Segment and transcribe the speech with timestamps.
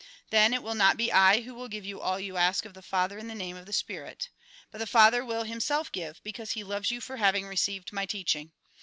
[0.31, 2.81] Then it will not be I who will give you all you ask of the
[2.81, 4.29] Father in the name of the spirit.
[4.71, 8.51] But the Father will Himself give, because He loves j'ou for having received my teaching.